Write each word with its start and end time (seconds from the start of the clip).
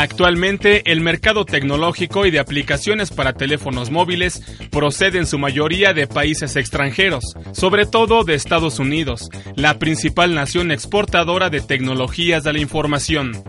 Actualmente, 0.00 0.92
el 0.92 1.00
mercado 1.00 1.44
tecnológico 1.44 2.24
y 2.24 2.30
de 2.30 2.38
aplicaciones 2.38 3.10
para 3.10 3.32
teléfonos 3.32 3.90
móviles 3.90 4.40
procede 4.70 5.18
en 5.18 5.26
su 5.26 5.40
mayoría 5.40 5.92
de 5.92 6.06
países 6.06 6.54
extranjeros, 6.54 7.24
sobre 7.50 7.84
todo 7.84 8.22
de 8.22 8.34
Estados 8.34 8.78
Unidos, 8.78 9.28
la 9.56 9.80
principal 9.80 10.36
nación 10.36 10.70
exportadora 10.70 11.50
de 11.50 11.60
tecnologías 11.60 12.44
de 12.44 12.52
la 12.52 12.60
información. 12.60 13.42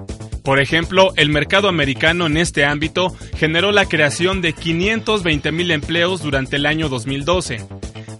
Por 0.43 0.59
ejemplo, 0.59 1.13
el 1.17 1.29
mercado 1.29 1.69
americano 1.69 2.25
en 2.25 2.37
este 2.37 2.65
ámbito 2.65 3.15
generó 3.37 3.71
la 3.71 3.85
creación 3.85 4.41
de 4.41 4.53
520 4.53 5.52
mil 5.52 5.69
empleos 5.69 6.23
durante 6.23 6.55
el 6.55 6.65
año 6.65 6.89
2012, 6.89 7.63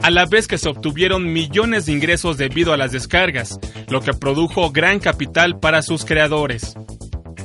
a 0.04 0.12
la 0.12 0.28
vez 0.28 0.48
que 0.48 0.60
se 0.60 0.70
obtuvieron 0.70 1.34
millones 1.34 1.88
de 1.88 1.94
ingresos 1.94 2.38
debido 2.38 2.74
a 2.74 2.78
las 2.78 2.92
descargas, 2.92 3.60
lo 3.88 4.02
que 4.02 4.14
produjo 4.14 4.70
gran 4.70 5.00
capital 5.00 5.60
para 5.60 5.82
sus 5.82 6.06
creadores. 6.06 6.76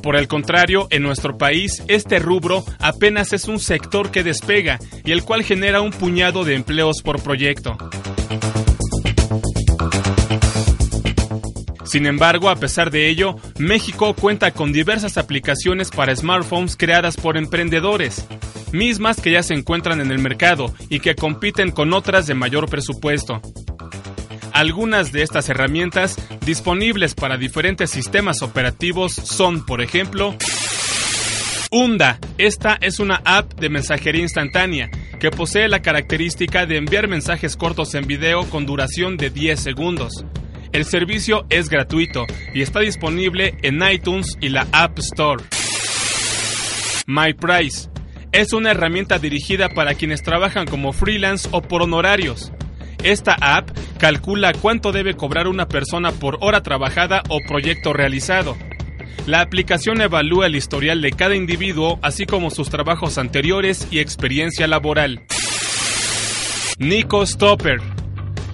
Por 0.05 0.17
el 0.17 0.29
contrario, 0.29 0.87
en 0.91 1.03
nuestro 1.03 1.39
país, 1.39 1.83
este 1.89 2.19
rubro 2.19 2.63
apenas 2.79 3.33
es 3.33 3.49
un 3.49 3.59
sector 3.59 4.11
que 4.11 4.23
despega 4.23 4.79
y 5.03 5.13
el 5.13 5.25
cual 5.25 5.43
genera 5.43 5.81
un 5.81 5.93
puñado 5.93 6.45
de 6.45 6.55
empleos 6.55 7.01
por 7.03 7.23
proyecto. 7.23 7.79
Sin 11.87 12.05
embargo, 12.05 12.51
a 12.51 12.57
pesar 12.57 12.91
de 12.91 13.09
ello, 13.09 13.37
México 13.59 14.13
cuenta 14.13 14.51
con 14.51 14.75
diversas 14.75 15.17
aplicaciones 15.17 15.91
para 15.91 16.15
smartphones 16.15 16.77
creadas 16.77 17.17
por 17.17 17.39
emprendedores, 17.39 18.27
mismas 18.73 19.23
que 19.23 19.31
ya 19.31 19.43
se 19.43 19.55
encuentran 19.55 20.03
en 20.03 20.11
el 20.11 20.19
mercado 20.19 20.75
y 20.91 21.01
que 21.01 21.15
compiten 21.15 21.71
con 21.71 21.95
otras 21.95 22.27
de 22.27 22.35
mayor 22.35 22.69
presupuesto. 22.69 23.41
Algunas 24.55 25.11
de 25.11 25.23
estas 25.23 25.49
herramientas 25.49 26.17
disponibles 26.47 27.17
para 27.17 27.37
diferentes 27.37 27.91
sistemas 27.91 28.41
operativos 28.41 29.13
son, 29.13 29.67
por 29.67 29.83
ejemplo, 29.83 30.37
Unda. 31.73 32.21
Esta 32.39 32.79
es 32.81 33.01
una 33.01 33.21
app 33.25 33.53
de 33.55 33.69
mensajería 33.69 34.23
instantánea 34.23 34.91
que 35.19 35.33
posee 35.33 35.67
la 35.67 35.83
característica 35.83 36.67
de 36.67 36.77
enviar 36.77 37.09
mensajes 37.09 37.57
cortos 37.57 37.97
en 37.97 38.07
video 38.07 38.49
con 38.49 38.65
duración 38.65 39.17
de 39.17 39.31
10 39.31 39.59
segundos. 39.59 40.25
El 40.71 40.85
servicio 40.85 41.47
es 41.51 41.69
gratuito 41.69 42.25
y 42.55 42.63
está 42.63 42.79
disponible 42.79 43.59
en 43.63 43.83
iTunes 43.83 44.39
y 44.41 44.51
la 44.51 44.69
App 44.71 45.01
Store. 45.01 45.43
MyPrice 47.09 47.89
es 48.31 48.53
una 48.53 48.71
herramienta 48.71 49.19
dirigida 49.19 49.69
para 49.69 49.95
quienes 49.95 50.23
trabajan 50.23 50.67
como 50.67 50.93
freelance 50.93 51.49
o 51.51 51.61
por 51.61 51.83
honorarios. 51.83 52.53
Esta 53.03 53.35
app 53.35 53.71
calcula 54.05 54.53
cuánto 54.53 54.93
debe 54.93 55.15
cobrar 55.15 55.49
una 55.49 55.67
persona 55.67 56.13
por 56.13 56.37
hora 56.43 56.63
trabajada 56.63 57.23
o 57.31 57.39
proyecto 57.49 57.95
realizado. 57.95 58.55
La 59.25 59.41
aplicación 59.41 60.03
evalúa 60.03 60.45
el 60.45 60.57
historial 60.57 61.01
de 61.01 61.11
cada 61.11 61.35
individuo, 61.35 61.99
así 62.03 62.27
como 62.27 62.51
sus 62.51 62.69
trabajos 62.69 63.17
anteriores 63.17 63.89
y 63.91 64.01
experiencia 64.01 64.67
laboral. 64.67 65.23
Nico 66.77 67.25
Stopper, 67.25 67.81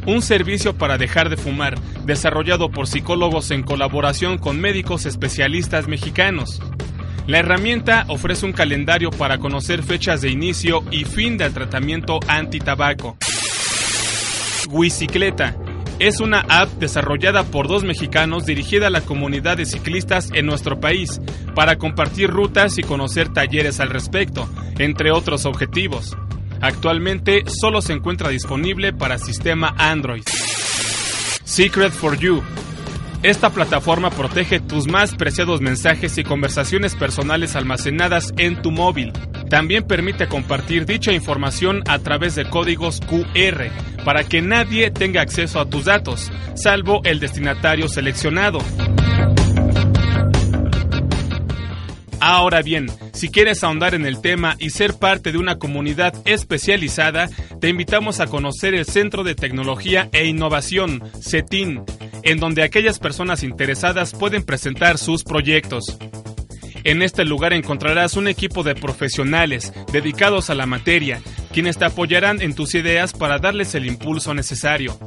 un 0.06 0.22
servicio 0.22 0.78
para 0.78 0.98
dejar 0.98 1.30
de 1.30 1.36
fumar, 1.36 1.76
desarrollado 2.04 2.70
por 2.70 2.86
psicólogos 2.86 3.50
en 3.50 3.64
colaboración 3.64 4.38
con 4.38 4.60
médicos 4.60 5.04
especialistas 5.04 5.88
mexicanos. 5.88 6.62
La 7.26 7.40
herramienta 7.40 8.04
ofrece 8.06 8.46
un 8.46 8.52
calendario 8.52 9.10
para 9.10 9.38
conocer 9.38 9.82
fechas 9.82 10.20
de 10.20 10.30
inicio 10.30 10.84
y 10.92 11.06
fin 11.06 11.36
del 11.36 11.52
tratamiento 11.52 12.20
anti-tabaco. 12.28 13.16
Wicicleta. 14.68 15.56
Es 15.98 16.20
una 16.20 16.40
app 16.48 16.70
desarrollada 16.78 17.44
por 17.44 17.68
dos 17.68 17.84
mexicanos 17.84 18.46
dirigida 18.46 18.86
a 18.86 18.90
la 18.90 19.02
comunidad 19.02 19.58
de 19.58 19.66
ciclistas 19.66 20.30
en 20.32 20.46
nuestro 20.46 20.80
país 20.80 21.20
para 21.54 21.76
compartir 21.76 22.30
rutas 22.30 22.78
y 22.78 22.82
conocer 22.82 23.28
talleres 23.32 23.80
al 23.80 23.90
respecto, 23.90 24.48
entre 24.78 25.12
otros 25.12 25.44
objetivos. 25.44 26.16
Actualmente 26.60 27.44
solo 27.46 27.82
se 27.82 27.92
encuentra 27.92 28.30
disponible 28.30 28.92
para 28.92 29.18
sistema 29.18 29.74
Android. 29.76 30.22
Secret 31.44 31.92
for 31.92 32.18
You. 32.18 32.42
Esta 33.22 33.50
plataforma 33.50 34.08
protege 34.08 34.60
tus 34.60 34.88
más 34.88 35.14
preciados 35.14 35.60
mensajes 35.60 36.16
y 36.16 36.24
conversaciones 36.24 36.94
personales 36.94 37.56
almacenadas 37.56 38.32
en 38.38 38.62
tu 38.62 38.70
móvil. 38.70 39.12
También 39.50 39.84
permite 39.84 40.28
compartir 40.28 40.86
dicha 40.86 41.12
información 41.12 41.82
a 41.86 41.98
través 41.98 42.34
de 42.34 42.48
códigos 42.48 43.00
QR 43.00 43.70
para 44.04 44.24
que 44.24 44.42
nadie 44.42 44.90
tenga 44.90 45.22
acceso 45.22 45.60
a 45.60 45.68
tus 45.68 45.84
datos, 45.84 46.30
salvo 46.54 47.00
el 47.04 47.20
destinatario 47.20 47.88
seleccionado. 47.88 48.58
Ahora 52.20 52.60
bien, 52.60 52.88
si 53.14 53.30
quieres 53.30 53.64
ahondar 53.64 53.94
en 53.94 54.04
el 54.04 54.20
tema 54.20 54.54
y 54.58 54.70
ser 54.70 54.94
parte 54.94 55.32
de 55.32 55.38
una 55.38 55.58
comunidad 55.58 56.14
especializada, 56.26 57.30
te 57.60 57.68
invitamos 57.68 58.20
a 58.20 58.26
conocer 58.26 58.74
el 58.74 58.84
Centro 58.84 59.24
de 59.24 59.34
Tecnología 59.34 60.10
e 60.12 60.26
Innovación, 60.26 61.02
CETIN, 61.20 61.82
en 62.22 62.38
donde 62.38 62.62
aquellas 62.62 62.98
personas 62.98 63.42
interesadas 63.42 64.12
pueden 64.12 64.42
presentar 64.42 64.98
sus 64.98 65.24
proyectos. 65.24 65.96
En 66.84 67.02
este 67.02 67.24
lugar 67.24 67.52
encontrarás 67.52 68.16
un 68.16 68.28
equipo 68.28 68.62
de 68.62 68.74
profesionales 68.74 69.72
dedicados 69.92 70.50
a 70.50 70.54
la 70.54 70.66
materia, 70.66 71.20
quienes 71.52 71.78
te 71.78 71.84
apoyarán 71.84 72.40
en 72.40 72.54
tus 72.54 72.74
ideas 72.74 73.12
para 73.12 73.38
darles 73.38 73.74
el 73.74 73.86
impulso 73.86 74.34
necesario. 74.34 74.98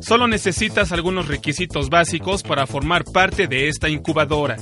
Solo 0.00 0.26
necesitas 0.28 0.92
algunos 0.92 1.28
requisitos 1.28 1.88
básicos 1.88 2.42
para 2.42 2.66
formar 2.66 3.04
parte 3.04 3.46
de 3.46 3.68
esta 3.68 3.88
incubadora. 3.88 4.56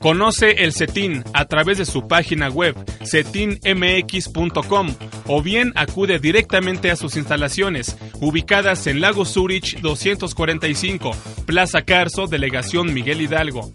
Conoce 0.00 0.64
el 0.64 0.72
CETIN 0.72 1.24
a 1.34 1.44
través 1.44 1.78
de 1.78 1.84
su 1.84 2.08
página 2.08 2.48
web 2.48 2.74
cetinmx.com 3.04 4.94
o 5.26 5.42
bien 5.42 5.72
acude 5.76 6.18
directamente 6.18 6.90
a 6.90 6.96
sus 6.96 7.16
instalaciones, 7.16 7.96
ubicadas 8.20 8.86
en 8.86 9.00
Lago 9.00 9.24
Zurich 9.24 9.80
245, 9.80 11.10
Plaza 11.46 11.82
Carso, 11.82 12.26
Delegación 12.26 12.92
Miguel 12.94 13.20
Hidalgo 13.20 13.70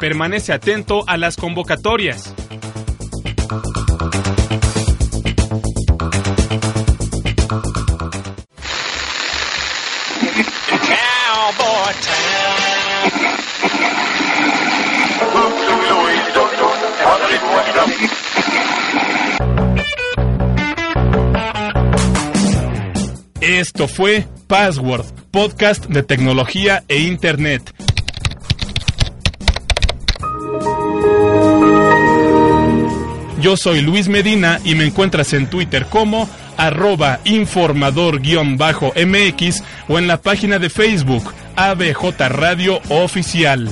permanece 0.00 0.54
atento 0.54 1.04
a 1.06 1.18
las 1.18 1.36
convocatorias. 1.36 2.34
Esto 23.58 23.88
fue 23.88 24.28
Password, 24.46 25.06
podcast 25.32 25.86
de 25.86 26.04
tecnología 26.04 26.84
e 26.86 27.00
Internet. 27.00 27.74
Yo 33.40 33.56
soy 33.56 33.80
Luis 33.80 34.06
Medina 34.06 34.60
y 34.64 34.76
me 34.76 34.84
encuentras 34.84 35.32
en 35.32 35.50
Twitter 35.50 35.86
como 35.86 36.30
arroba 36.56 37.18
informador-mx 37.24 39.64
o 39.88 39.98
en 39.98 40.06
la 40.06 40.22
página 40.22 40.60
de 40.60 40.70
Facebook 40.70 41.34
ABJ 41.56 42.28
Radio 42.28 42.80
Oficial. 42.88 43.68